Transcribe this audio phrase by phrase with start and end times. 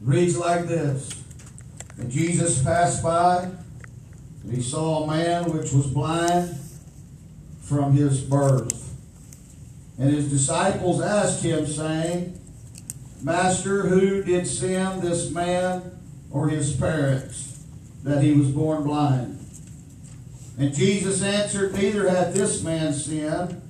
[0.00, 1.10] reads like this.
[1.98, 3.50] And Jesus passed by,
[4.42, 6.56] and he saw a man which was blind
[7.60, 8.96] from his birth.
[9.98, 12.40] And his disciples asked him, saying,
[13.22, 15.98] Master, who did sin, this man
[16.30, 17.62] or his parents,
[18.02, 19.38] that he was born blind?
[20.58, 23.60] And Jesus answered, Neither hath this man sinned,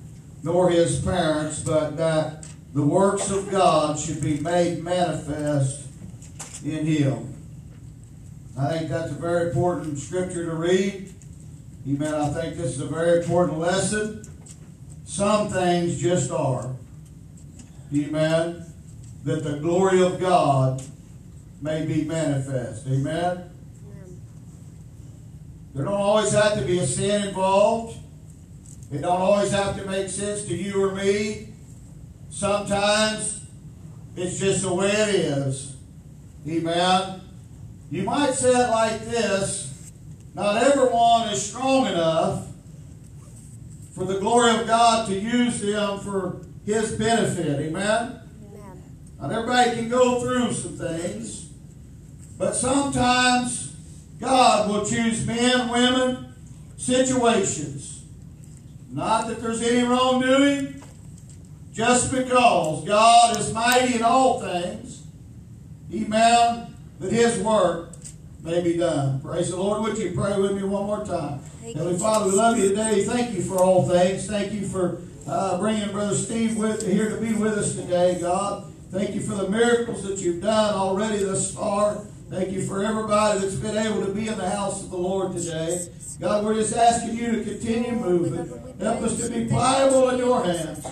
[0.41, 5.80] nor his parents, but that the works of God should be made manifest
[6.63, 7.33] in him.
[8.57, 11.13] I think that's a very important scripture to read.
[11.87, 12.13] Amen.
[12.13, 14.23] I think this is a very important lesson.
[15.05, 16.75] Some things just are.
[17.95, 18.65] Amen.
[19.23, 20.83] That the glory of God
[21.61, 22.87] may be manifest.
[22.87, 23.49] Amen.
[25.73, 27.97] There don't always have to be a sin involved.
[28.91, 31.49] It don't always have to make sense to you or me.
[32.29, 33.45] Sometimes
[34.17, 35.77] it's just the way it is.
[36.47, 37.21] Amen.
[37.91, 39.91] You might say it like this
[40.33, 42.47] Not everyone is strong enough
[43.93, 47.59] for the glory of God to use them for His benefit.
[47.59, 48.21] Amen.
[48.47, 48.83] Amen.
[49.19, 51.49] Not everybody can go through some things,
[52.37, 53.75] but sometimes
[54.19, 56.33] God will choose men, women,
[56.77, 58.03] situations.
[58.89, 60.81] Not that there's any wrongdoing,
[61.73, 65.00] just because God is mighty in all things.
[65.93, 67.91] Amen that His work
[68.43, 69.19] may be done.
[69.19, 69.81] Praise the Lord.
[69.81, 71.39] Would you pray with me one more time?
[71.39, 73.03] Thank Heavenly Father, we love you today.
[73.03, 74.25] Thank you for all things.
[74.25, 78.71] Thank you for uh, bringing Brother Steve with, here to be with us today, God.
[78.91, 81.95] Thank you for the miracles that you've done already thus far.
[82.29, 85.33] Thank you for everybody that's been able to be in the house of the Lord
[85.33, 85.87] today.
[86.21, 88.47] God, we're just asking you to continue moving.
[88.79, 90.85] Help us to be pliable in your hands.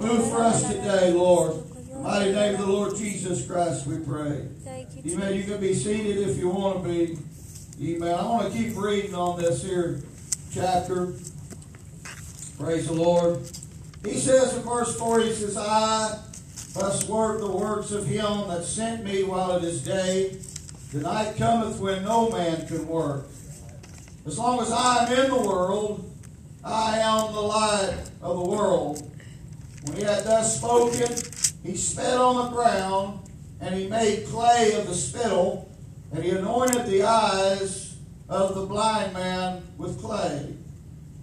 [0.00, 1.65] Move for us today, Lord
[2.06, 4.46] mighty name of the Lord Jesus Christ, we pray.
[4.62, 5.14] Thank you.
[5.14, 5.34] Amen.
[5.34, 7.18] You can be seated if you want to be.
[7.82, 8.14] Amen.
[8.14, 10.00] I want to keep reading on this here
[10.52, 11.14] chapter.
[12.58, 13.38] Praise the Lord.
[14.04, 16.20] He says in verse 4, he says, I
[16.76, 20.38] must work the works of him that sent me while it is day.
[20.92, 23.26] The night cometh when no man can work.
[24.26, 26.08] As long as I am in the world,
[26.64, 29.02] I am the light of the world.
[29.84, 31.25] When he had thus spoken,
[31.66, 33.20] he spat on the ground,
[33.60, 35.70] and he made clay of the spittle,
[36.12, 37.96] and he anointed the eyes
[38.28, 40.54] of the blind man with clay.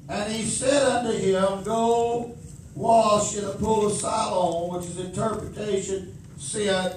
[0.10, 2.36] And he said unto him, Go
[2.76, 6.96] wash in the pool of Siloam, which is interpretation sent.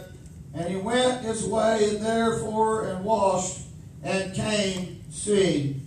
[0.54, 3.60] And he went his way, and therefore, and washed,
[4.02, 5.86] and came seeing.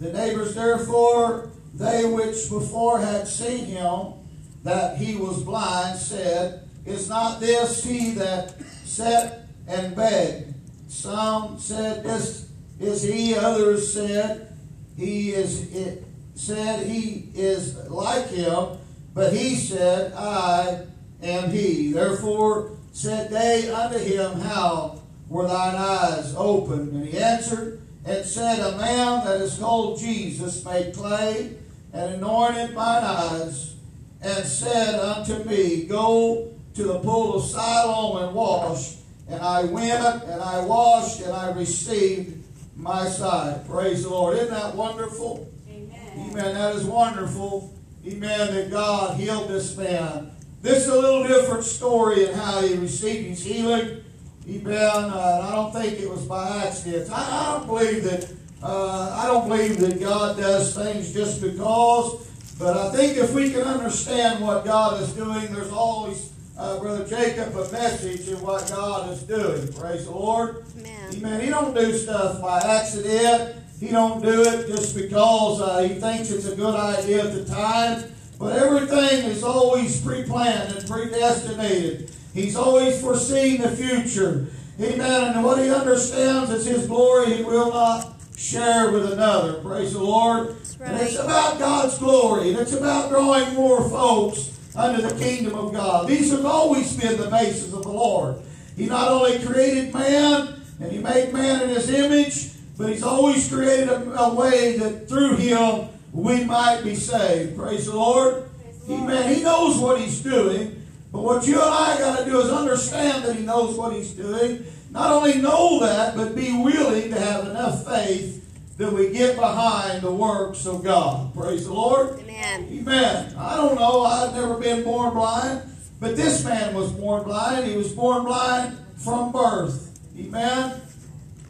[0.00, 4.14] The neighbors therefore, they which before had seen him,
[4.62, 10.54] that he was blind, said, is not this he that sat and begged?
[10.88, 13.34] Some said, This is he.
[13.34, 14.56] Others said,
[14.96, 18.78] He is it said he is like him,
[19.14, 20.84] but he said, I
[21.22, 21.92] am he.
[21.92, 26.92] Therefore said they unto him, How were thine eyes opened?
[26.92, 31.56] And he answered and said, A man that is called Jesus made clay
[31.92, 33.76] and anointed mine eyes,
[34.20, 38.98] and said unto me, Go to the pool of Siloam and washed.
[39.28, 42.44] And I went and I washed and I received
[42.76, 43.66] my sight.
[43.68, 44.36] Praise the Lord.
[44.36, 45.50] Isn't that wonderful?
[45.68, 46.30] Amen.
[46.30, 46.54] Amen.
[46.54, 47.72] That is wonderful.
[48.06, 48.54] Amen.
[48.54, 50.32] That God healed this man.
[50.62, 54.02] This is a little different story in how he received his healing.
[54.48, 54.74] Amen.
[54.76, 57.10] Uh, I don't think it was by accident.
[57.10, 58.32] I, I don't believe that.
[58.62, 62.26] Uh, I don't believe that God does things just because.
[62.58, 67.04] But I think if we can understand what God is doing, there's always uh, Brother
[67.04, 69.72] Jacob a message of what God is doing.
[69.72, 70.64] Praise the Lord.
[70.78, 71.14] Amen.
[71.14, 71.40] Amen.
[71.40, 73.56] He don't do stuff by accident.
[73.80, 77.44] He don't do it just because uh, he thinks it's a good idea at the
[77.44, 78.04] time.
[78.38, 82.10] But everything is always pre-planned and predestinated.
[82.32, 84.46] He's always foreseen the future.
[84.80, 85.34] Amen.
[85.34, 89.54] And what he understands is his glory he will not share with another.
[89.54, 90.56] Praise the Lord.
[90.78, 90.90] Right.
[90.90, 92.50] And it's about God's glory.
[92.50, 96.08] And it's about drawing more folks under the kingdom of God.
[96.08, 98.36] These have always been the basis of the Lord.
[98.76, 103.48] He not only created man, and he made man in his image, but he's always
[103.48, 107.56] created a, a way that through him we might be saved.
[107.56, 108.48] Praise the Lord.
[108.88, 109.34] Amen.
[109.34, 110.82] He knows what he's doing.
[111.12, 114.10] But what you and I got to do is understand that he knows what he's
[114.10, 114.66] doing.
[114.90, 118.43] Not only know that, but be willing to have enough faith
[118.76, 121.34] that we get behind the works of God.
[121.34, 122.18] Praise the Lord.
[122.20, 122.68] Amen.
[122.70, 123.34] Amen.
[123.36, 124.02] I don't know.
[124.02, 125.62] I've never been born blind,
[126.00, 127.66] but this man was born blind.
[127.66, 129.98] He was born blind from birth.
[130.18, 130.80] Amen.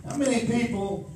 [0.08, 1.10] How many people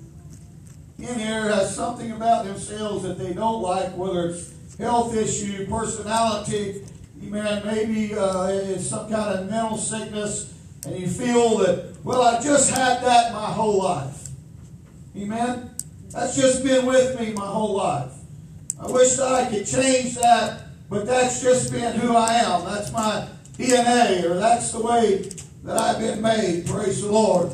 [0.98, 6.84] in here has something about themselves that they don't like, whether it's health issue, personality,
[7.22, 10.54] amen, maybe uh, it's some kind of mental sickness,
[10.86, 14.28] and you feel that, well, I just had that my whole life.
[15.16, 15.70] Amen?
[16.10, 18.12] That's just been with me my whole life.
[18.80, 22.64] I wish that I could change that, but that's just been who I am.
[22.64, 25.30] That's my DNA, or that's the way
[25.64, 26.66] that I've been made.
[26.66, 27.52] Praise the Lord.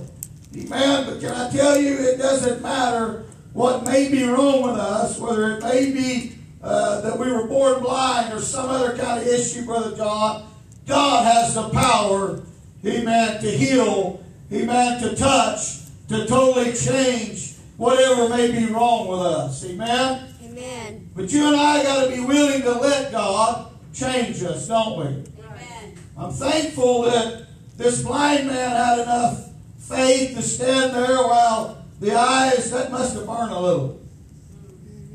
[0.56, 1.06] Amen.
[1.06, 3.24] But can I tell you, it doesn't matter
[3.54, 7.82] what may be wrong with us, whether it may be uh, that we were born
[7.82, 10.48] blind or some other kind of issue, Brother John.
[10.86, 12.42] God has the power,
[12.86, 14.22] amen, to heal,
[14.52, 15.78] amen, to touch,
[16.08, 19.64] to totally change whatever may be wrong with us.
[19.64, 20.34] Amen?
[20.44, 21.10] Amen.
[21.14, 25.04] But you and I got to be willing to let God change us, don't we?
[25.44, 25.98] Amen.
[26.16, 32.70] I'm thankful that this blind man had enough faith to stand there while the eyes,
[32.70, 34.00] that must have burned a little.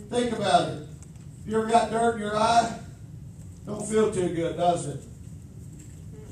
[0.10, 0.88] Think about it.
[1.46, 2.80] You ever got dirt in your eye?
[3.66, 5.02] Don't feel too good, does it?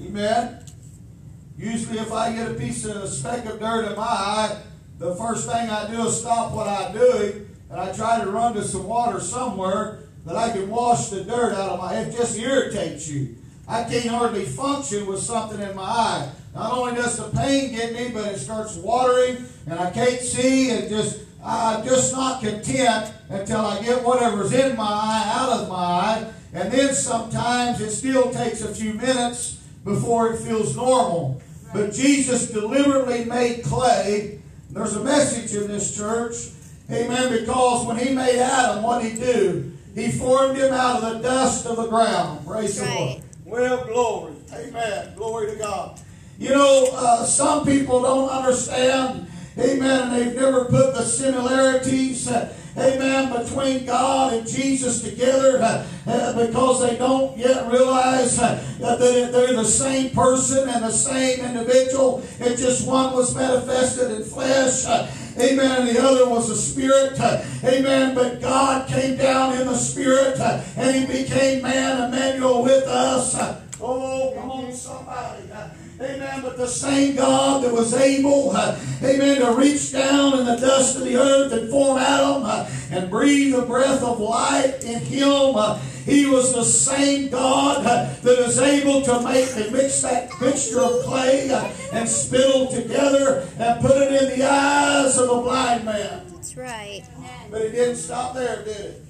[0.02, 0.64] Amen?
[1.58, 4.62] Usually, if I get a piece of a speck of dirt in my eye,
[4.98, 8.54] the first thing I do is stop what I'm doing and I try to run
[8.54, 12.10] to some water somewhere that I can wash the dirt out of my head.
[12.10, 13.36] It just irritates you.
[13.68, 16.32] I can't hardly function with something in my eye.
[16.56, 20.72] Not only does the pain get me, but it starts watering and I can't see
[20.72, 25.70] and just I'm just not content until I get whatever's in my eye out of
[25.70, 26.34] my eye.
[26.54, 31.42] And then sometimes it still takes a few minutes before it feels normal.
[31.74, 34.42] But Jesus deliberately made clay.
[34.78, 36.36] There's a message in this church.
[36.92, 37.40] Amen.
[37.40, 39.74] Because when he made Adam, what did he do?
[39.96, 42.46] He formed him out of the dust of the ground.
[42.46, 43.24] Praise That's the Lord.
[43.46, 44.34] Well, glory.
[44.54, 45.14] Amen.
[45.16, 46.00] Glory to God.
[46.38, 49.28] You know, uh, some people don't understand,
[49.58, 55.88] amen, and they've never put the similarities, uh, amen, between God and Jesus together uh,
[56.08, 61.44] uh, because they don't yet realize uh, that they're the same person and the same
[61.44, 62.24] individual.
[62.40, 64.86] It just one was manifested in flesh.
[65.40, 65.88] Amen.
[65.88, 67.20] And the other was a spirit.
[67.64, 68.16] Amen.
[68.16, 73.36] But God came down in the spirit and he became man, Emmanuel with us.
[73.80, 75.44] Oh, come on, somebody.
[76.00, 76.42] Amen.
[76.44, 80.96] But the same God that was able, uh, amen, to reach down in the dust
[80.98, 85.56] of the earth and form Adam uh, and breathe the breath of life in him,
[85.56, 90.30] uh, he was the same God uh, that is able to make and mix that
[90.40, 95.42] mixture of clay uh, and spittle together and put it in the eyes of a
[95.42, 96.28] blind man.
[96.32, 97.04] That's right.
[97.50, 99.04] But it didn't stop there, did it?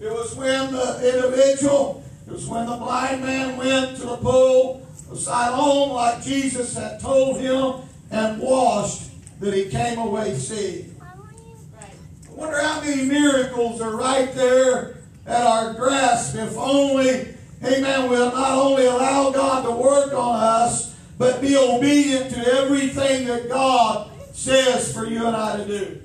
[0.00, 4.87] It was when the individual, it was when the blind man went to the pool
[5.16, 9.10] Siloam, like Jesus had told him, and washed,
[9.40, 10.94] that he came away seeing.
[11.00, 18.32] I wonder how many miracles are right there at our grasp if only, amen, we'll
[18.32, 24.10] not only allow God to work on us, but be obedient to everything that God
[24.32, 26.02] says for you and I to do.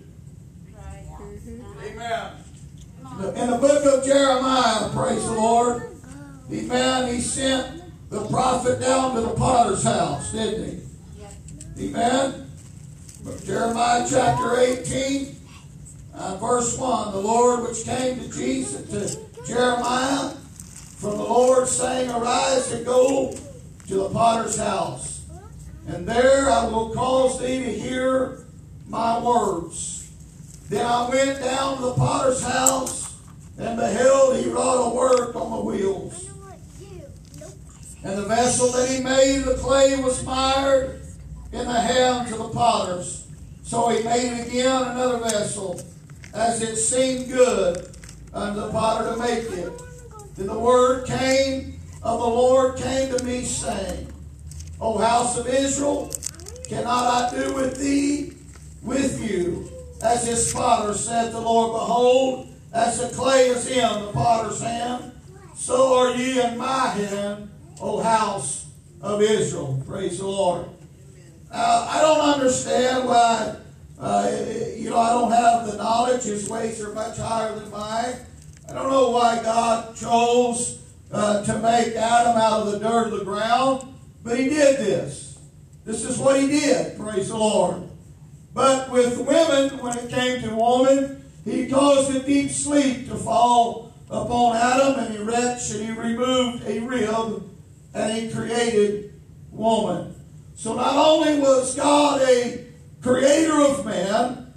[1.85, 2.31] Amen.
[3.35, 5.95] In the book of Jeremiah, praise the Lord,
[6.51, 7.82] amen, he sent
[8.13, 10.83] the prophet down to the potter's house, didn't
[11.75, 11.87] he?
[11.87, 12.47] Amen.
[13.25, 15.35] But Jeremiah chapter 18,
[16.13, 22.11] uh, verse 1, the Lord which came to Jesus, to Jeremiah, from the Lord saying,
[22.11, 23.35] Arise and go
[23.87, 25.25] to the potter's house,
[25.87, 28.45] and there I will cause thee to hear
[28.87, 30.11] my words.
[30.69, 33.17] Then I went down to the potter's house,
[33.57, 36.32] and beheld he wrought a work on the wheels.
[38.03, 41.01] And the vessel that he made of the clay was mired
[41.51, 43.27] in the hands of the potters.
[43.63, 45.81] So he made again another vessel,
[46.33, 47.95] as it seemed good
[48.33, 49.81] unto the potter to make it.
[50.35, 54.11] Then the word came of the Lord came to me, saying,
[54.81, 56.11] O house of Israel,
[56.67, 58.33] cannot I do with thee,
[58.81, 59.69] with you,
[60.01, 65.13] as this potter said the Lord, Behold, as the clay is in the potter's hand,
[65.55, 67.49] so are ye in my hand,
[67.83, 68.67] O house
[69.01, 69.83] of Israel.
[69.85, 70.67] Praise the Lord.
[71.51, 73.57] Uh, I don't understand why,
[73.99, 74.31] uh,
[74.77, 76.23] you know, I don't have the knowledge.
[76.23, 78.15] His ways are much higher than mine.
[78.69, 83.19] I don't know why God chose uh, to make Adam out of the dirt of
[83.19, 85.37] the ground, but he did this.
[85.83, 86.97] This is what he did.
[86.97, 87.83] Praise the Lord.
[88.53, 93.93] But with women, when it came to woman, he caused a deep sleep to fall
[94.09, 97.49] upon Adam, and he wrenched and he removed a rib,
[97.93, 99.13] and he created
[99.51, 100.15] woman.
[100.55, 102.65] So not only was God a
[103.01, 104.53] creator of man,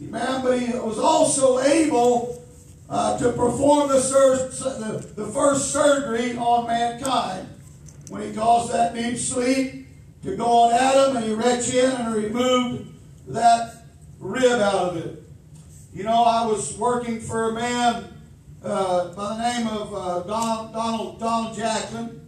[0.00, 2.44] man, but he was also able
[2.88, 7.48] uh, to perform the, sur- the, the first surgery on mankind
[8.08, 9.86] when he caused that deep sleep
[10.22, 12.92] to go on Adam and he reached in and removed
[13.28, 13.84] that
[14.18, 15.22] rib out of it.
[15.94, 18.04] You know, I was working for a man
[18.64, 22.19] uh, by the name of uh, Don, Donald Donald Jackson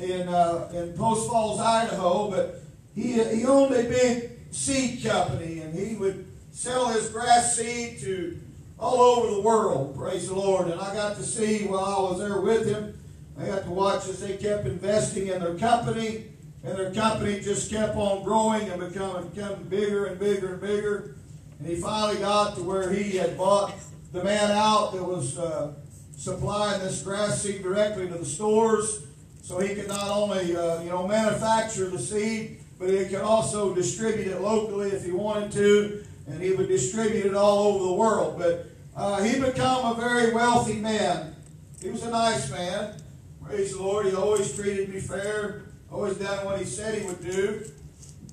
[0.00, 2.60] in uh, in Post Falls, Idaho, but
[2.94, 8.40] he he owned a big seed company and he would sell his grass seed to
[8.78, 9.96] all over the world.
[9.96, 10.68] Praise the Lord!
[10.68, 12.98] And I got to see while I was there with him.
[13.38, 16.24] I got to watch as they kept investing in their company,
[16.64, 21.14] and their company just kept on growing and becoming, becoming bigger and bigger and bigger.
[21.58, 23.74] And he finally got to where he had bought
[24.12, 25.74] the man out that was uh,
[26.16, 29.06] supplying this grass seed directly to the stores,
[29.48, 33.74] so he could not only uh, you know manufacture the seed, but he could also
[33.74, 37.92] distribute it locally if he wanted to, and he would distribute it all over the
[37.94, 38.38] world.
[38.38, 41.34] But uh, he became a very wealthy man.
[41.80, 43.00] He was a nice man.
[43.42, 44.04] Praise the Lord.
[44.04, 47.64] He always treated me fair, always done what he said he would do.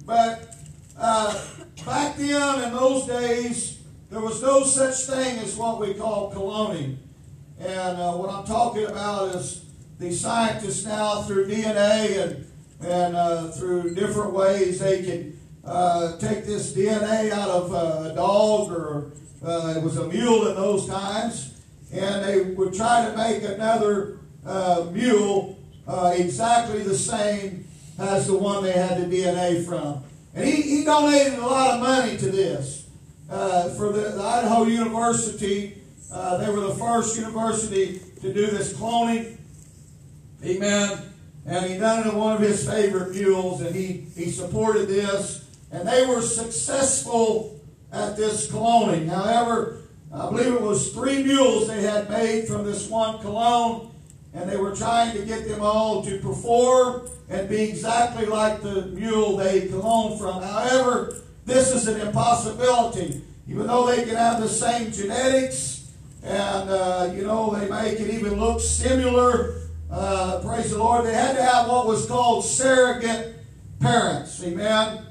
[0.05, 0.53] But
[0.99, 1.33] uh,
[1.85, 3.79] back then, in those days,
[4.09, 6.97] there was no such thing as what we call cloning.
[7.57, 9.64] And uh, what I'm talking about is
[9.99, 12.45] the scientists now, through DNA and,
[12.81, 18.15] and uh, through different ways, they can uh, take this DNA out of uh, a
[18.15, 19.11] dog or
[19.43, 21.61] uh, it was a mule in those times,
[21.93, 27.65] and they would try to make another uh, mule exactly the same
[27.99, 30.03] as the one they had the DNA from.
[30.33, 32.87] And he, he donated a lot of money to this.
[33.29, 38.73] Uh, for the, the, Idaho University, uh, they were the first university to do this
[38.73, 39.37] cloning.
[40.43, 41.13] Amen.
[41.45, 45.47] And he done it in one of his favorite mules, and he, he supported this.
[45.71, 47.59] And they were successful
[47.91, 49.07] at this cloning.
[49.07, 49.81] However,
[50.13, 53.91] I believe it was three mules they had made from this one clone
[54.35, 58.87] and they were trying to get them all to perform and be exactly like the
[58.87, 60.43] mule they cloned from.
[60.43, 61.15] However,
[61.45, 63.23] this is an impossibility.
[63.47, 68.13] Even though they can have the same genetics, and uh, you know they make it
[68.13, 69.61] even look similar.
[69.95, 71.05] Uh, praise the Lord.
[71.05, 73.33] They had to have what was called surrogate
[73.79, 74.43] parents.
[74.43, 75.05] Amen.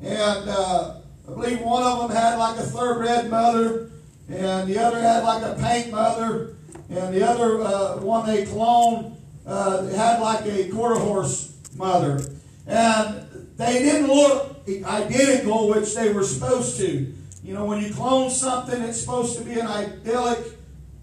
[0.00, 0.94] And uh,
[1.28, 3.90] I believe one of them had like a thoroughbred mother,
[4.30, 6.56] and the other had like a paint mother,
[6.88, 9.14] and the other uh, one they cloned
[9.46, 12.22] uh, had like a quarter horse mother.
[12.66, 13.26] And
[13.58, 17.12] they didn't look identical, which they were supposed to.
[17.44, 20.38] You know, when you clone something, it's supposed to be an idyllic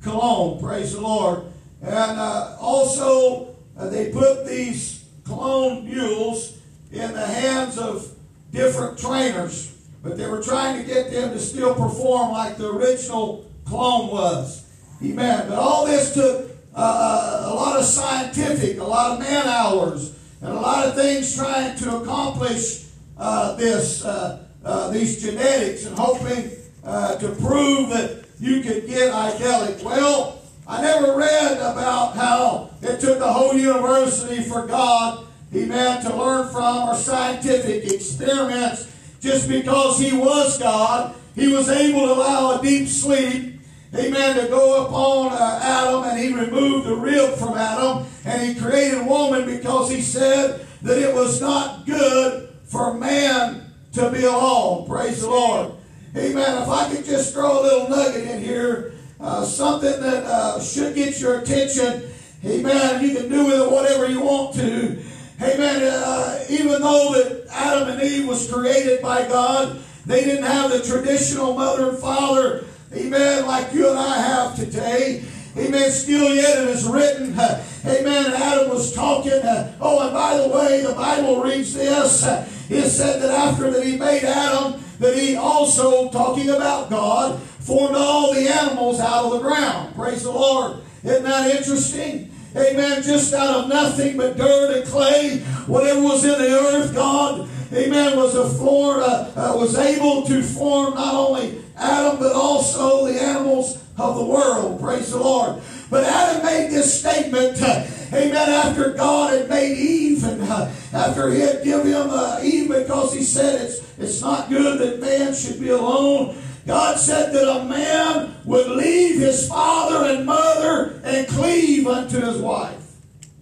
[0.02, 0.60] clone.
[0.60, 1.44] Praise the Lord.
[1.82, 6.58] And uh, also, uh, they put these clone mules
[6.92, 8.12] in the hands of
[8.52, 13.50] different trainers, but they were trying to get them to still perform like the original
[13.66, 14.66] clone was.
[15.04, 15.48] Amen.
[15.50, 20.16] But all this took uh, uh, a lot of scientific, a lot of man hours,
[20.42, 22.86] and a lot of things trying to accomplish
[23.18, 24.46] uh, this, uh,
[24.92, 26.52] these genetics, and hoping
[26.84, 29.84] to prove that you could get idyllic.
[29.84, 30.37] Well,
[30.68, 36.50] I never read about how it took a whole university for God, amen, to learn
[36.50, 38.94] from or scientific experiments.
[39.20, 43.58] Just because he was God, he was able to allow a deep sleep
[43.96, 48.60] amen, to go upon uh, Adam and he removed the rib from Adam and he
[48.60, 54.88] created woman because he said that it was not good for man to be alone.
[54.88, 55.72] Praise the Lord.
[56.16, 56.62] Amen.
[56.62, 60.96] If I could just throw a little nugget in here, uh, something that uh, should
[60.96, 62.10] get your attention.
[62.46, 63.04] Amen.
[63.04, 65.04] You can do with it whatever you want to.
[65.42, 65.84] Amen.
[65.84, 70.82] Uh, even though that Adam and Eve was created by God, they didn't have the
[70.82, 73.46] traditional mother and father Amen.
[73.46, 75.24] Like you and I have today.
[75.58, 75.92] Amen.
[75.92, 77.38] Still yet it is written.
[77.38, 78.26] Uh, amen.
[78.28, 79.34] And Adam was talking.
[79.34, 82.24] Uh, oh, and by the way, the Bible reads this.
[82.24, 87.40] Uh, it said that after that he made Adam, that he also, talking about God,
[87.68, 89.94] formed all the animals out of the ground.
[89.94, 90.78] Praise the Lord.
[91.04, 92.32] Isn't that interesting?
[92.56, 93.04] Amen.
[93.04, 98.16] Just out of nothing but dirt and clay, whatever was in the earth, God, amen,
[98.16, 103.22] was a floor, uh, uh, was able to form not only Adam, but also the
[103.22, 104.80] animals of the world.
[104.80, 105.62] Praise the Lord.
[105.90, 111.34] But Adam made this statement, uh, amen, after God had made Eve and uh, after
[111.34, 115.36] he had given him uh, Eve because he said it's, it's not good that man
[115.36, 116.38] should be alone.
[116.68, 122.38] God said that a man would leave his father and mother and cleave unto his
[122.38, 122.92] wife.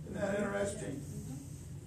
[0.08, 1.02] Isn't that interesting?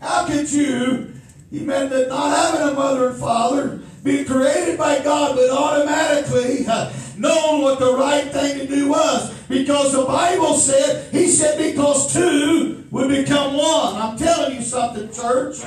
[0.00, 1.14] How could you
[1.50, 6.66] he meant That not having a mother and father, being created by God, but automatically
[6.68, 9.34] uh, known what the right thing to do was.
[9.48, 13.96] Because the Bible said, He said, because two would become one.
[13.96, 15.58] I'm telling you something, church.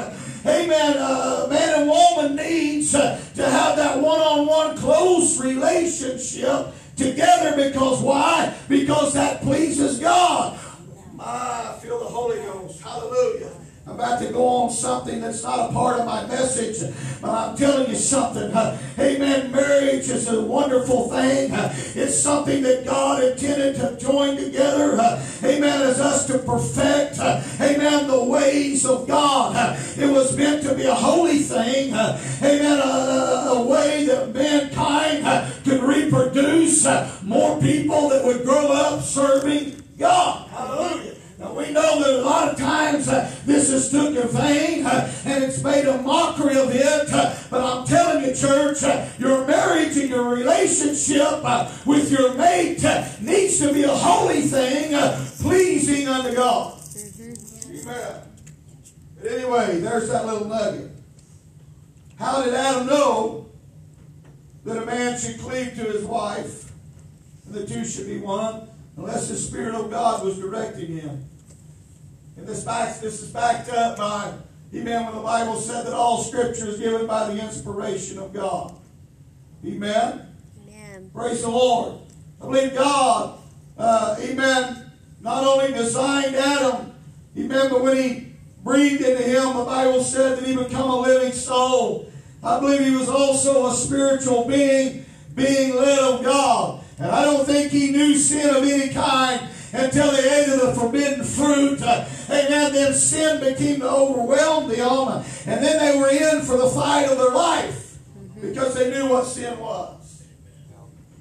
[0.43, 0.95] Amen.
[0.97, 8.55] Uh, man and woman needs uh, to have that one-on-one close relationship together because why?
[8.67, 10.59] Because that pleases God.
[11.19, 12.81] I feel the Holy Ghost.
[12.81, 13.51] Hallelujah.
[13.87, 17.57] I'm about to go on something that's not a part of my message, but I'm
[17.57, 18.51] telling you something.
[18.99, 19.51] Amen.
[19.51, 21.49] Marriage is a wonderful thing.
[21.51, 24.93] It's something that God intended to join together.
[25.43, 25.81] Amen.
[25.81, 27.19] As us to perfect.
[27.19, 28.07] Amen.
[28.07, 29.77] The ways of God.
[29.97, 31.93] It was meant to be a holy thing.
[31.93, 32.79] Amen.
[32.79, 36.85] A, a way that mankind could reproduce
[37.23, 40.47] more people that would grow up serving God.
[40.49, 41.20] Hallelujah.
[41.49, 45.43] We know that a lot of times uh, this is took in vain uh, and
[45.43, 47.11] it's made a mockery of it.
[47.11, 52.35] Uh, but I'm telling you, church, uh, your marriage and your relationship uh, with your
[52.35, 54.91] mate uh, needs to be a holy thing,
[55.41, 56.79] pleasing unto God.
[57.19, 58.21] Amen.
[59.19, 60.91] But anyway, there's that little nugget.
[62.19, 63.49] How did Adam know
[64.63, 66.71] that a man should cleave to his wife
[67.47, 68.67] and the two should be one?
[68.97, 71.27] unless the Spirit of God was directing him.
[72.41, 74.33] And this, back, this is backed up by,
[74.73, 78.75] amen, when the Bible said that all Scripture is given by the inspiration of God.
[79.63, 80.25] Amen?
[80.67, 81.11] Amen.
[81.13, 81.99] Praise the Lord.
[82.41, 83.37] I believe God,
[83.77, 86.91] uh, amen, not only designed Adam,
[87.37, 88.33] amen, but when he
[88.63, 92.11] breathed into him, the Bible said that he become a living soul.
[92.43, 95.05] I believe he was also a spiritual being,
[95.35, 96.83] being led of God.
[96.97, 100.73] And I don't think he knew sin of any kind until they ate of the
[100.73, 101.81] forbidden fruit.
[101.81, 102.73] Uh, amen.
[102.73, 105.23] Then sin became to overwhelm them.
[105.45, 107.97] And then they were in for the fight of their life
[108.41, 110.23] because they knew what sin was.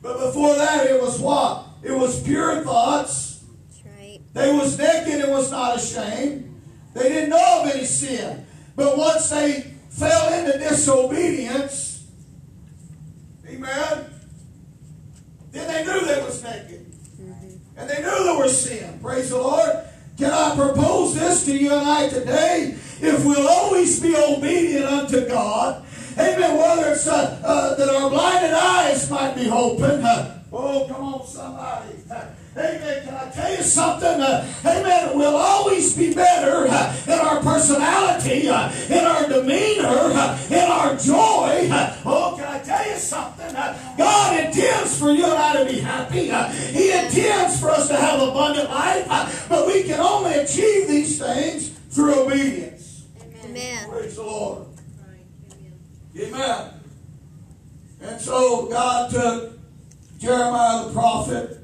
[0.03, 1.67] But before that, it was what?
[1.83, 3.45] It was pure thoughts.
[3.85, 4.21] Right.
[4.33, 6.61] They was naked and was not ashamed.
[6.95, 8.47] They didn't know of any sin.
[8.77, 12.07] But once they fell into disobedience,
[13.47, 14.11] amen,
[15.53, 16.87] then they knew they was naked.
[17.21, 17.79] Mm-hmm.
[17.79, 18.99] And they knew there was sin.
[19.03, 19.71] Praise the Lord.
[20.21, 22.77] Can I propose this to you and I today?
[23.01, 28.53] If we'll always be obedient unto God, amen, whether it's uh, uh, that our blinded
[28.53, 30.05] eyes might be open.
[30.05, 31.95] Uh, oh, come on, somebody.
[32.57, 33.05] Amen.
[33.05, 34.21] Can I tell you something?
[34.21, 35.11] Uh, amen.
[35.11, 40.69] It will always be better uh, in our personality, uh, in our demeanor, uh, in
[40.69, 41.69] our joy.
[41.71, 42.37] Uh, oh,
[43.01, 43.55] something?
[43.55, 46.29] Uh, God intends for you and I to be happy.
[46.73, 51.71] he intends for us to have abundant life, but we can only achieve these things
[51.91, 53.07] through obedience.
[53.45, 53.89] Amen.
[53.91, 54.67] Praise the Lord.
[56.19, 56.75] Amen.
[58.03, 59.59] And so God took
[60.19, 61.61] Jeremiah the prophet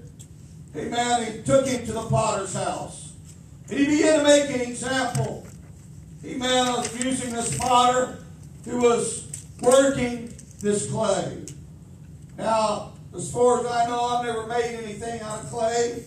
[0.77, 1.33] Amen.
[1.33, 3.13] He took him to the potter's house.
[3.69, 5.47] And he began to make an example.
[6.25, 6.69] Amen.
[6.69, 8.19] Of using this potter
[8.65, 9.27] who was
[9.61, 10.33] working
[10.67, 11.45] this clay.
[12.37, 16.05] Now, as far as I know, I've never made anything out of clay.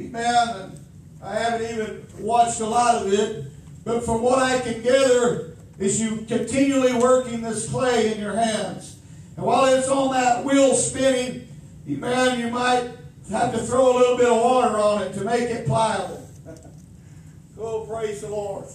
[0.00, 0.48] Amen.
[0.48, 0.80] And
[1.22, 3.46] I haven't even watched a lot of it.
[3.84, 8.96] But from what I can gather, is you continually working this clay in your hands.
[9.36, 11.48] And while it's on that wheel spinning,
[11.88, 12.90] amen, you might
[13.30, 16.28] have to throw a little bit of water on it to make it pliable.
[17.58, 18.66] oh, praise the Lord.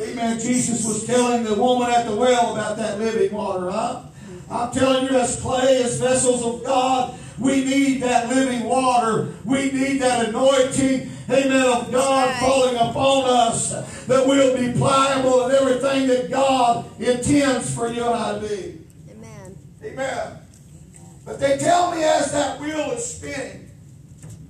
[0.00, 0.38] Amen.
[0.38, 4.04] Jesus was telling the woman at the well about that living water, huh?
[4.50, 9.34] I'm telling you, as clay, as vessels of God, we need that living water.
[9.44, 15.56] We need that anointing, amen, of God falling upon us that we'll be pliable in
[15.56, 18.78] everything that God intends for you and I to be.
[19.10, 19.58] Amen.
[19.82, 20.38] Amen.
[21.24, 23.70] But they tell me as that wheel is spinning,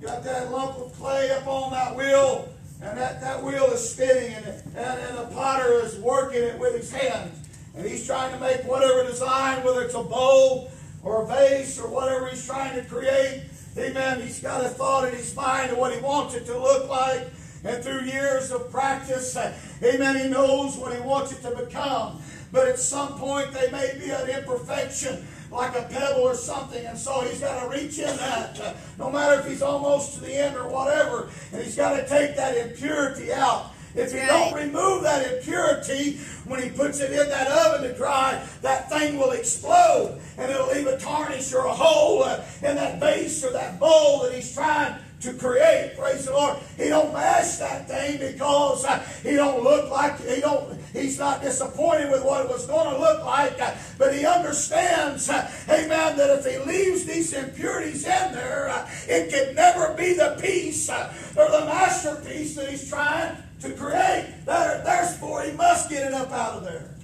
[0.01, 2.49] got that lump of clay up on that wheel,
[2.81, 6.75] and that, that wheel is spinning, and, and, and the potter is working it with
[6.75, 7.44] his hands.
[7.75, 10.71] And he's trying to make whatever design, whether it's a bowl
[11.03, 13.43] or a vase or whatever he's trying to create.
[13.77, 14.21] Amen.
[14.21, 17.27] He's got a thought in his mind of what he wants it to look like.
[17.65, 22.21] And through years of practice, uh, amen, he knows what he wants it to become.
[22.51, 26.85] But at some point, they may be an imperfection like a pebble or something.
[26.85, 30.21] And so he's got to reach in that, uh, no matter if he's almost to
[30.21, 31.29] the end or whatever.
[31.51, 33.71] And he's got to take that impurity out.
[33.95, 38.45] If you don't remove that impurity when he puts it in that oven to dry,
[38.61, 42.99] that thing will explode and it'll leave a tarnish or a hole uh, in that
[42.99, 45.93] vase or that bowl that he's trying to create.
[45.97, 46.57] Praise the Lord.
[46.77, 50.77] He don't mash that thing because uh, he don't look like he don't.
[50.91, 55.29] He's not disappointed with what it was going to look like, uh, but he understands,
[55.29, 60.13] uh, Amen, that if he leaves these impurities in there, uh, it can never be
[60.13, 64.33] the piece uh, or the masterpiece that he's trying to create.
[64.45, 66.95] thirst for he must get it up out of there.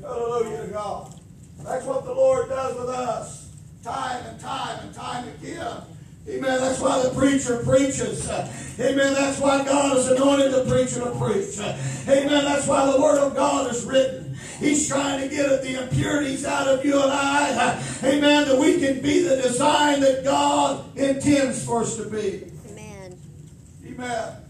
[0.00, 1.14] Hallelujah to God.
[1.62, 3.50] That's what the Lord does with us,
[3.82, 5.78] time and time and time again.
[6.28, 6.60] Amen.
[6.60, 8.28] That's why the preacher preaches.
[8.30, 9.14] Amen.
[9.14, 11.58] That's why God has anointed the preacher to preach.
[12.08, 12.44] Amen.
[12.44, 14.36] That's why the Word of God is written.
[14.58, 17.82] He's trying to get at the impurities out of you and I.
[18.02, 18.48] Amen.
[18.48, 22.50] That we can be the design that God intends for us to be.
[22.70, 23.18] Amen.
[23.86, 24.43] Amen.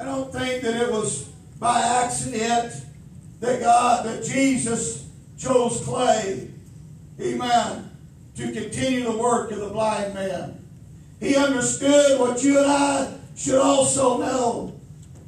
[0.00, 1.24] I don't think that it was
[1.58, 2.72] by accident
[3.40, 6.50] that God, that Jesus chose clay.
[7.20, 7.90] Amen.
[8.36, 10.64] To continue the work of the blind man.
[11.20, 14.80] He understood what you and I should also know.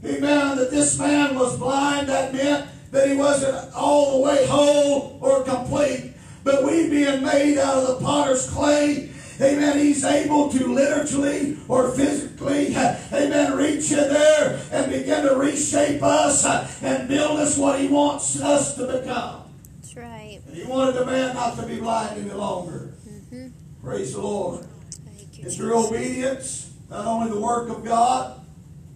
[0.06, 0.56] Amen.
[0.56, 2.08] That this man was blind.
[2.08, 6.14] That meant that he wasn't all the way whole or complete.
[6.44, 9.10] But we being made out of the potter's clay,
[9.42, 9.78] Amen.
[9.78, 12.76] He's able to literally or physically,
[13.12, 16.44] amen, reach in there and begin to reshape us
[16.80, 19.42] and build us what he wants us to become.
[19.80, 20.40] That's right.
[20.46, 22.94] And he wanted the man not to be blind any longer.
[23.08, 23.48] Mm-hmm.
[23.82, 24.64] Praise the Lord.
[25.04, 25.46] Thank you.
[25.46, 28.40] It's through obedience, not only the work of God,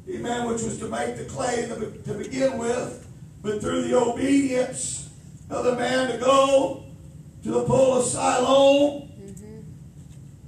[0.08, 3.08] amen, which was to make the clay to to begin with,
[3.42, 5.10] but through the obedience
[5.50, 6.84] of the man to go
[7.42, 9.10] to the pool of Siloam.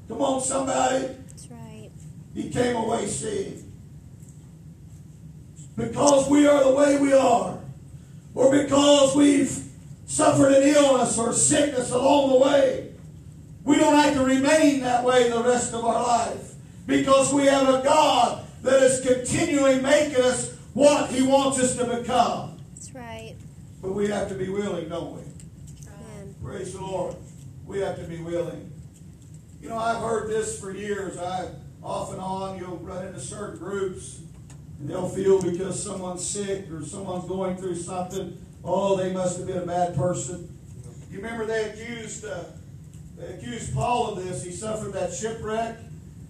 [0.09, 1.07] Come on, somebody.
[1.29, 1.91] That's right.
[2.35, 3.65] He came away seeing.
[5.77, 7.59] Because we are the way we are,
[8.35, 9.65] or because we've
[10.07, 12.93] suffered an illness or sickness along the way,
[13.65, 16.55] we don't have to remain that way the rest of our life.
[16.87, 21.85] Because we have a God that is continually making us what He wants us to
[21.85, 22.59] become.
[22.75, 23.37] That's right.
[23.83, 25.23] But we have to be willing, don't we?
[25.87, 26.35] Amen.
[26.43, 27.15] Praise the Lord.
[27.67, 28.73] We have to be willing.
[29.61, 31.19] You know, I've heard this for years.
[31.19, 31.49] I
[31.83, 34.21] off and on you'll run into certain groups
[34.79, 39.47] and they'll feel because someone's sick or someone's going through something, oh, they must have
[39.47, 40.57] been a bad person.
[41.11, 42.45] You remember they accused uh,
[43.17, 44.45] they accused Paul of this.
[44.45, 45.77] He suffered that shipwreck,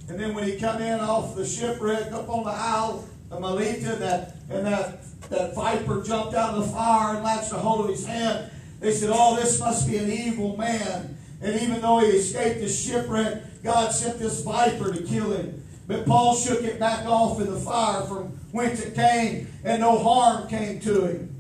[0.09, 3.97] and then when he come in off the shipwreck up on the Isle of Melita,
[3.97, 7.91] that and that that viper jumped out of the fire and latched a hold of
[7.91, 8.51] his hand.
[8.81, 12.69] They said, "Oh, this must be an evil man." And even though he escaped the
[12.69, 15.65] shipwreck, God sent this viper to kill him.
[15.87, 19.99] But Paul shook it back off in the fire from whence it came, and no
[19.99, 21.35] harm came to him.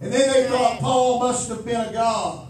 [0.00, 2.48] And then they thought Paul must have been a god.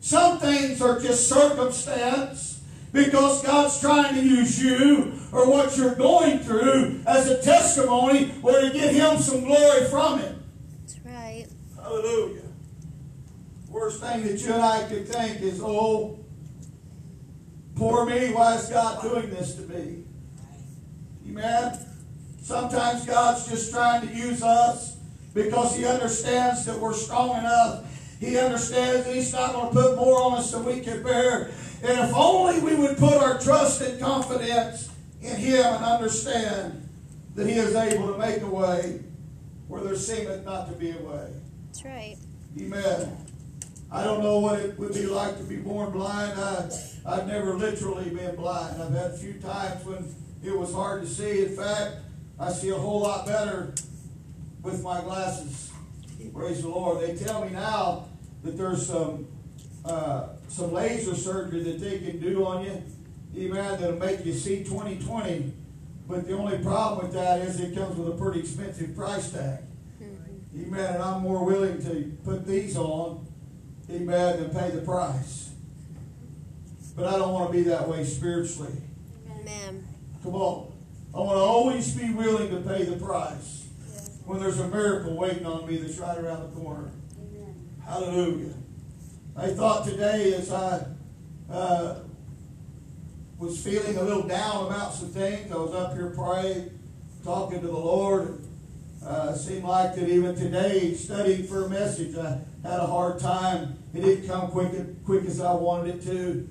[0.00, 6.40] Some things are just circumstance because God's trying to use you or what you're going
[6.40, 10.34] through as a testimony or to get Him some glory from it.
[10.80, 11.46] That's right.
[11.76, 12.35] Hallelujah.
[13.76, 16.18] Worst thing that you and I could think is, oh,
[17.74, 20.02] poor me, why is God doing this to me?
[21.28, 21.78] Amen.
[22.40, 24.96] Sometimes God's just trying to use us
[25.34, 27.84] because He understands that we're strong enough.
[28.18, 31.50] He understands that He's not going to put more on us than we can bear.
[31.82, 36.88] And if only we would put our trust and confidence in Him and understand
[37.34, 39.00] that He is able to make a way
[39.68, 41.30] where there seemeth not to be a way.
[41.66, 42.16] That's right.
[42.58, 43.25] Amen.
[43.90, 46.38] I don't know what it would be like to be born blind.
[46.38, 46.68] I,
[47.06, 48.82] I've never literally been blind.
[48.82, 51.44] I've had a few times when it was hard to see.
[51.44, 51.96] In fact,
[52.38, 53.74] I see a whole lot better
[54.62, 55.70] with my glasses.
[56.34, 57.00] Praise the Lord.
[57.00, 58.06] They tell me now
[58.42, 59.28] that there's some
[59.86, 62.82] uh, some laser surgery that they can do on you,
[63.36, 65.52] amen, that'll make you see 2020.
[66.08, 69.60] But the only problem with that is it comes with a pretty expensive price tag.
[70.02, 70.66] Mm-hmm.
[70.66, 70.94] Amen.
[70.94, 73.26] And I'm more willing to put these on,
[73.90, 75.50] amen, than pay the price.
[76.96, 78.72] But I don't want to be that way spiritually.
[79.30, 79.86] Amen.
[80.22, 80.72] Come on.
[81.14, 83.66] I want to always be willing to pay the price
[84.24, 86.90] when there's a miracle waiting on me that's right around the corner.
[87.84, 88.54] Hallelujah.
[89.36, 90.84] I thought today as I
[91.50, 92.00] uh,
[93.38, 96.78] was feeling a little down about some things, I was up here praying,
[97.22, 98.45] talking to the Lord.
[99.06, 103.20] Uh, it seemed like that even today, studying for a message, I had a hard
[103.20, 103.78] time.
[103.94, 104.72] It didn't come quick,
[105.04, 106.48] quick as I wanted it to.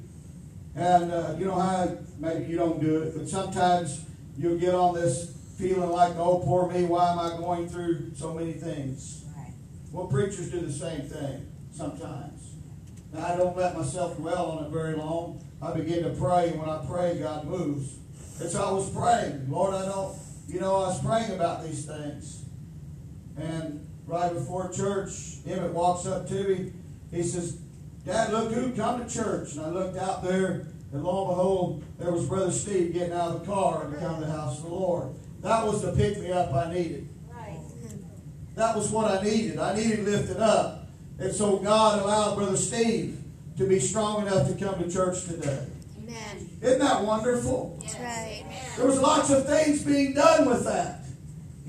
[0.74, 4.06] And uh, you know how maybe you don't do it, but sometimes
[4.38, 8.34] you'll get on this feeling like, oh, poor me, why am I going through so
[8.34, 9.26] many things?
[9.36, 9.52] Right.
[9.92, 12.54] Well, preachers do the same thing sometimes.
[13.12, 15.46] Now, I don't let myself dwell on it very long.
[15.62, 17.98] I begin to pray, and when I pray, God moves.
[18.40, 21.86] And so I was praying, Lord, I don't, you know, I was praying about these
[21.86, 22.45] things.
[23.38, 26.72] And right before church, Emmett walks up to me.
[27.12, 27.58] He says,
[28.06, 29.54] Dad, look who come to church.
[29.54, 33.32] And I looked out there, and lo and behold, there was Brother Steve getting out
[33.32, 35.16] of the car and come to the house of the Lord.
[35.42, 37.10] That was the pick me up I needed.
[37.30, 37.60] Right.
[38.56, 39.60] That was what I needed.
[39.60, 40.88] I needed lifted up.
[41.18, 43.22] And so God allowed Brother Steve
[43.58, 45.66] to be strong enough to come to church today.
[45.98, 46.50] Amen.
[46.62, 47.80] Isn't that wonderful?
[47.82, 48.46] That's right.
[48.78, 51.06] There was lots of things being done with that.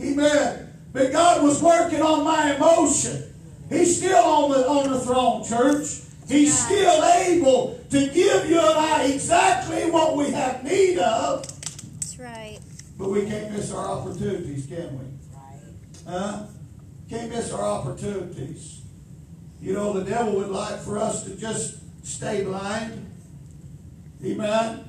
[0.00, 0.65] Amen.
[0.96, 3.22] But God was working on my emotion.
[3.68, 6.00] He's still on the on the throne, church.
[6.26, 11.46] He's still able to give you and I exactly what we have need of.
[12.00, 12.60] That's right.
[12.96, 15.04] But we can't miss our opportunities, can we?
[15.34, 15.60] Right.
[16.08, 16.46] Huh?
[17.10, 18.80] Can't miss our opportunities.
[19.60, 23.06] You know, the devil would like for us to just stay blind.
[24.24, 24.88] Amen.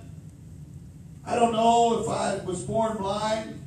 [1.26, 3.62] I don't know if I was born blind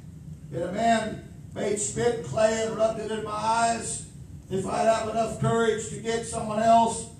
[0.54, 4.06] and a man made spit and clay and rubbed it in my eyes,
[4.50, 7.10] if I'd have enough courage to get someone else.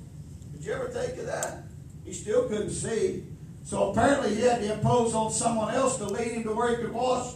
[0.52, 1.64] Did you ever think of that?
[2.04, 3.24] He still couldn't see.
[3.64, 6.82] So apparently he had to impose on someone else to lead him to where he
[6.82, 7.34] could wash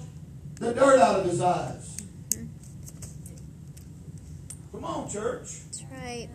[0.57, 1.97] the dirt out of his eyes.
[4.73, 5.61] Come on, church.
[5.65, 6.29] That's right.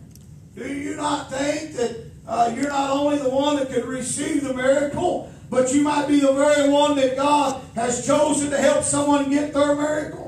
[0.55, 1.95] Do you not think that
[2.27, 6.19] uh, you're not only the one that could receive the miracle, but you might be
[6.19, 10.18] the very one that God has chosen to help someone get their miracle?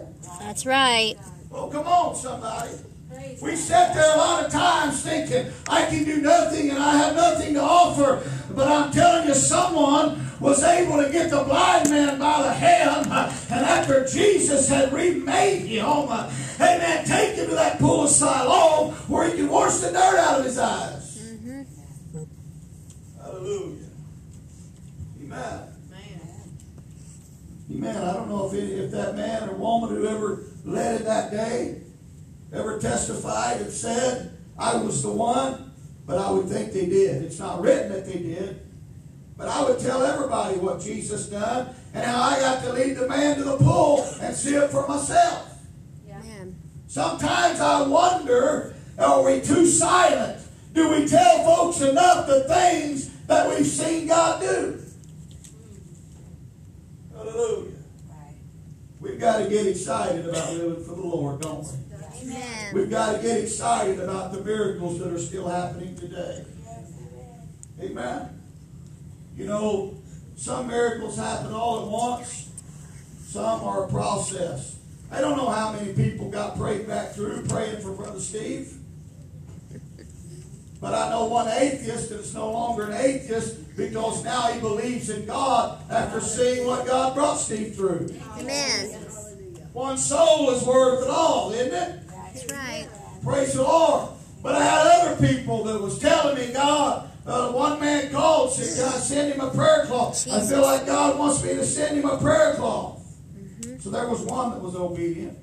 [0.51, 1.15] That's right.
[1.49, 2.71] Oh, come on, somebody.
[3.41, 7.15] We sat there a lot of times thinking, I can do nothing and I have
[7.15, 8.21] nothing to offer.
[8.53, 13.07] But I'm telling you, someone was able to get the blind man by the hand.
[13.09, 18.09] uh, And after Jesus had remade him, uh, amen, take him to that pool of
[18.09, 21.17] Siloam where he could wash the dirt out of his eyes.
[21.17, 22.23] Mm-hmm.
[23.21, 23.85] Hallelujah.
[25.23, 25.70] Amen.
[27.79, 27.95] Man.
[27.95, 28.09] Amen.
[28.09, 31.31] I don't know if, it, if that man or woman who ever led it that
[31.31, 31.81] day
[32.53, 35.71] ever testified and said, I was the one,
[36.05, 37.23] but I would think they did.
[37.23, 38.67] It's not written that they did.
[39.37, 43.07] But I would tell everybody what Jesus done and how I got to lead the
[43.07, 45.57] man to the pool and see it for myself.
[46.07, 46.19] Yeah.
[46.19, 46.55] Amen.
[46.87, 50.45] Sometimes I wonder, are we too silent?
[50.73, 54.81] Do we tell folks enough the things that we've seen God do?
[57.31, 57.71] Hallelujah.
[58.99, 61.69] We've got to get excited about living for the Lord, don't we?
[62.23, 62.73] Amen.
[62.73, 66.45] We've got to get excited about the miracles that are still happening today.
[67.81, 68.41] Amen.
[69.35, 69.97] You know,
[70.35, 72.49] some miracles happen all at once.
[73.23, 74.77] Some are a process.
[75.09, 78.73] I don't know how many people got prayed back through praying for Brother Steve.
[80.81, 85.27] But I know one atheist that's no longer an atheist because now he believes in
[85.27, 88.09] God after seeing what God brought Steve through.
[88.39, 88.89] Amen.
[89.73, 92.01] One soul is worth it all, isn't it?
[92.07, 92.87] That's right.
[93.23, 94.09] Praise the Lord.
[94.41, 98.83] But I had other people that was telling me, God, uh, one man called, said,
[98.83, 100.27] Can I send him a prayer cloth?
[100.27, 103.05] I feel like God wants me to send him a prayer cloth.
[103.79, 105.37] So there was one that was obedient.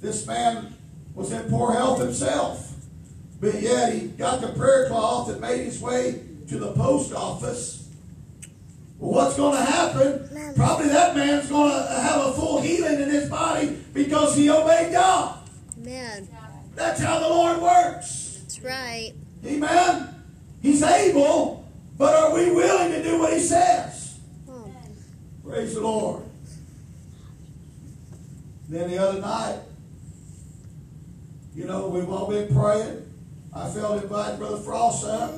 [0.00, 0.76] This man
[1.14, 2.74] was in poor health himself.
[3.40, 7.88] But yet he got the prayer cloth and made his way to the post office.
[8.98, 10.54] Well, what's going to happen?
[10.56, 14.92] Probably that man's going to have a full healing in his body because he obeyed
[14.92, 15.38] God.
[15.78, 16.28] Amen.
[16.74, 18.40] That's how the Lord works.
[18.42, 19.12] That's right.
[19.46, 20.14] Amen.
[20.60, 24.18] He's able, but are we willing to do what he says?
[24.48, 24.68] Oh,
[25.44, 26.24] Praise the Lord.
[28.68, 29.60] Then the other night,
[31.54, 33.07] you know, we've all been praying.
[33.54, 35.34] I felt invited Brother Frost up.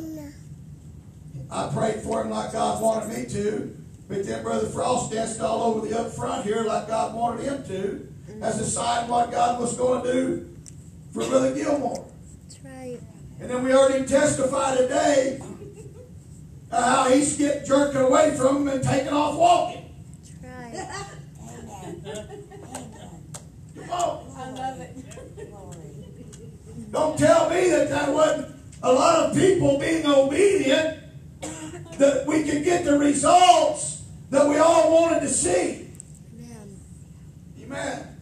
[1.50, 3.76] I prayed for him like God wanted me to.
[4.08, 7.64] But then Brother Frost danced all over the up front here like God wanted him
[7.68, 8.08] to,
[8.42, 10.56] as a sign what God was going to do
[11.12, 12.08] for Brother Gilmore.
[12.42, 12.98] that's right.
[13.40, 15.40] And then we heard him testify today
[16.70, 19.94] how he's getting jerked away from him and taken off walking.
[20.42, 21.06] That's right.
[23.76, 24.32] Come on.
[24.36, 24.96] I love it.
[26.90, 30.98] Don't tell me that that wasn't a lot of people being obedient,
[31.98, 35.90] that we could get the results that we all wanted to see.
[36.34, 36.80] Amen.
[37.62, 38.16] Amen.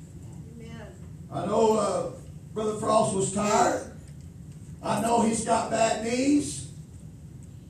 [0.57, 0.87] Amen.
[1.33, 2.11] I know uh,
[2.53, 3.93] Brother Frost was tired.
[4.83, 6.71] I know he's got bad knees,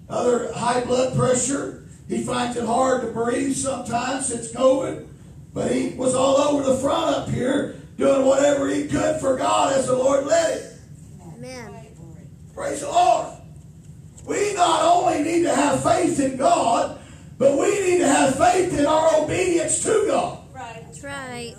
[0.09, 1.85] other high blood pressure.
[2.09, 5.07] He finds it hard to breathe sometimes since COVID.
[5.53, 9.73] But he was all over the front up here doing whatever he could for God
[9.73, 10.68] as the Lord led him.
[11.39, 11.87] Amen.
[12.53, 13.29] Praise the Lord.
[14.27, 16.99] We not only need to have faith in God,
[17.39, 20.39] but we need to have faith faith in our obedience to God.
[20.53, 20.83] Right.
[20.85, 21.55] That's right.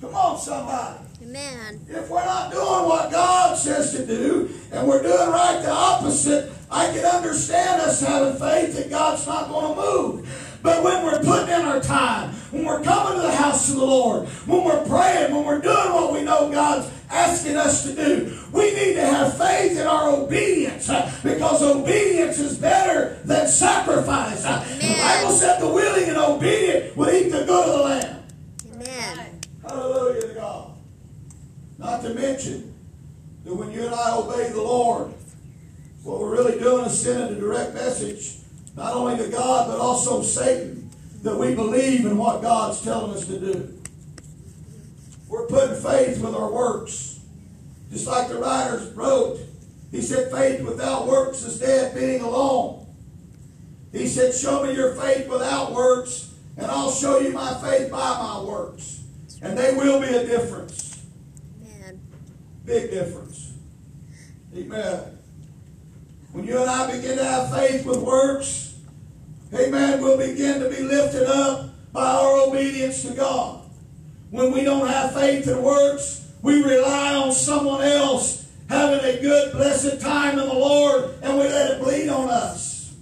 [0.00, 0.98] Come on, somebody.
[1.22, 1.86] Amen.
[1.88, 6.52] If we're not doing what God says to do, and we're doing right the opposite,
[6.70, 10.58] I can understand us having faith that God's not going to move.
[10.62, 13.84] But when we're putting in our time, when we're coming to the house of the
[13.84, 18.38] Lord, when we're praying, when we're doing what we know God's asking us to do,
[18.52, 24.44] we need to have faith in our obedience uh, because obedience is better than sacrifice.
[24.44, 28.22] Uh, The Bible said the willing and obedient will eat the good of the land.
[28.74, 29.40] Amen.
[29.68, 30.70] Hallelujah to God.
[31.78, 32.74] Not to mention
[33.44, 35.12] that when you and I obey the Lord,
[36.02, 38.38] what we're really doing is sending a direct message,
[38.74, 40.90] not only to God, but also Satan,
[41.22, 43.81] that we believe in what God's telling us to do.
[45.32, 47.20] We're putting faith with our works.
[47.90, 49.40] Just like the writers wrote,
[49.90, 52.86] he said, faith without works is dead, being alone.
[53.92, 57.96] He said, show me your faith without works, and I'll show you my faith by
[57.98, 59.04] my works.
[59.40, 61.02] And they will be a difference.
[61.64, 61.98] Amen.
[62.66, 63.54] Big difference.
[64.54, 65.18] Amen.
[66.32, 68.76] When you and I begin to have faith with works,
[69.54, 73.61] amen, we'll begin to be lifted up by our obedience to God.
[74.32, 79.52] When we don't have faith in works, we rely on someone else having a good,
[79.52, 82.94] blessed time in the Lord, and we let it bleed on us.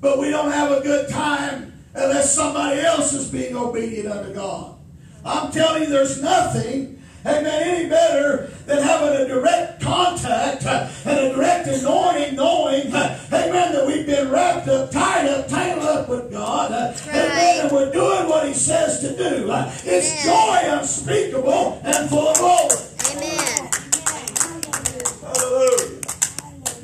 [0.00, 4.76] But we don't have a good time unless somebody else is being obedient unto God.
[5.24, 11.18] I'm telling you, there's nothing, amen, any better than having a direct contact uh, and
[11.18, 16.08] a direct anointing, knowing, uh, amen, that we've been wrapped up, tied up, tangled up
[16.08, 19.50] with God, uh, amen, and we're doing what He says to do.
[19.84, 22.76] It's joy unspeakable and full of glory.
[23.12, 23.70] Amen.
[25.22, 26.00] Hallelujah.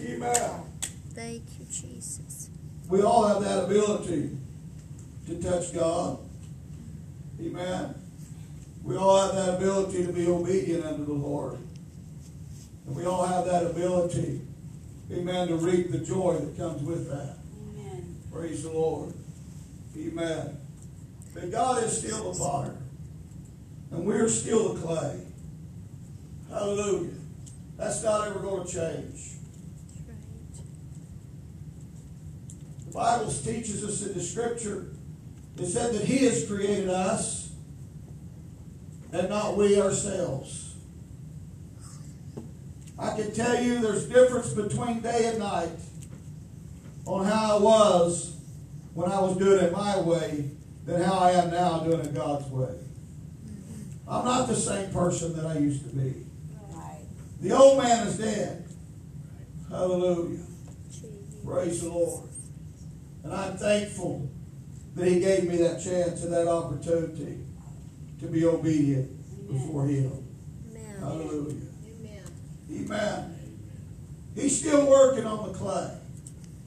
[0.09, 0.61] Amen.
[1.15, 2.51] Thank you, Jesus.
[2.89, 4.31] We all have that ability
[5.27, 6.19] to touch God.
[7.41, 7.95] Amen.
[8.83, 11.59] We all have that ability to be obedient unto the Lord.
[12.87, 14.41] And we all have that ability,
[15.13, 17.37] amen, to reap the joy that comes with that.
[17.77, 18.17] Amen.
[18.33, 19.15] Praise the Lord.
[19.97, 20.57] Amen.
[21.35, 22.77] But God is still the potter.
[23.91, 25.21] And we're still the clay.
[26.49, 27.13] Hallelujah.
[27.77, 29.33] That's not ever going to change.
[32.87, 34.89] The Bible teaches us in the scripture,
[35.57, 37.50] it said that He has created us
[39.13, 40.75] and not we ourselves.
[42.99, 45.71] I can tell you there's difference between day and night
[47.07, 48.37] on how I was
[48.95, 50.51] when I was doing it my way
[50.85, 52.75] than how I am now doing it God's way.
[54.07, 56.27] I'm not the same person that I used to be.
[57.41, 58.69] The old man is dead.
[59.71, 60.45] Hallelujah.
[61.45, 62.29] Praise the Lord.
[63.25, 64.29] And I'm thankful
[64.95, 67.39] that He gave me that chance and that opportunity
[68.21, 69.11] to be obedient
[69.49, 70.13] before Him.
[70.71, 70.97] Amen.
[71.01, 71.67] Hallelujah.
[71.87, 72.23] Amen.
[72.71, 73.37] Amen.
[74.35, 75.91] He's still working on the clay.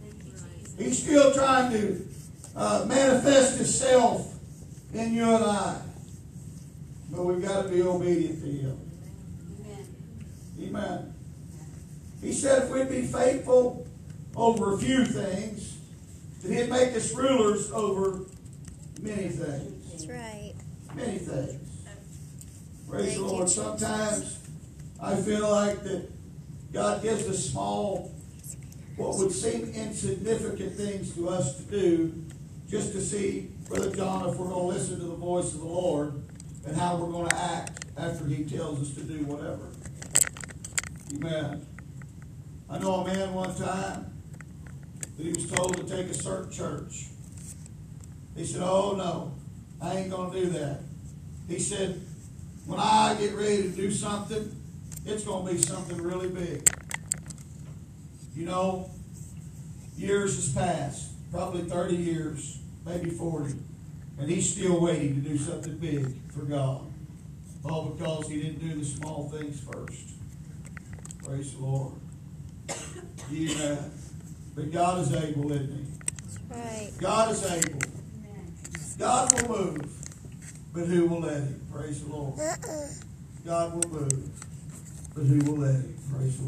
[0.02, 0.76] Thank you, Jesus.
[0.78, 2.08] He's still trying to
[2.56, 4.34] uh, manifest Himself
[4.94, 5.82] in you and I.
[7.12, 8.92] But we've got to be obedient to Him.
[9.60, 9.88] Amen.
[10.62, 11.14] Amen.
[12.22, 13.86] He said if we'd be faithful
[14.36, 15.78] over a few things,
[16.42, 18.22] that He'd make us rulers over
[19.02, 19.92] many things.
[19.92, 20.53] That's right.
[20.96, 21.88] Many things.
[22.90, 23.50] Praise the Lord.
[23.50, 24.40] Sometimes
[25.00, 26.10] I feel like that
[26.72, 28.12] God gives us small,
[28.96, 32.26] what would seem insignificant things to us to do,
[32.70, 35.66] just to see, Brother John, if we're going to listen to the voice of the
[35.66, 36.24] Lord
[36.66, 39.70] and how we're going to act after He tells us to do whatever.
[41.16, 41.66] Amen.
[42.70, 44.14] I know a man one time
[45.18, 47.08] that he was told to take a certain church.
[48.36, 49.36] He said, Oh, no,
[49.84, 50.80] I ain't going to do that.
[51.50, 52.02] He said,
[52.66, 54.56] When I get ready to do something,
[55.06, 56.68] it's going to be something really big.
[58.34, 58.90] You know,
[59.98, 63.56] years has passed, probably 30 years, maybe 40,
[64.20, 66.82] and he's still waiting to do something big for God.
[67.66, 70.10] All because he didn't do the small things first.
[71.24, 71.94] Praise the Lord.
[73.32, 73.92] Amen.
[74.56, 75.86] But God is able, isn't he?
[76.22, 76.92] That's right.
[77.00, 78.03] God is able.
[78.98, 81.68] God will move, but who will let him?
[81.72, 82.40] Praise the Lord.
[82.40, 82.88] Uh-uh.
[83.46, 84.30] God will move,
[85.16, 85.98] but who will let him?
[86.12, 86.42] Praise the Lord.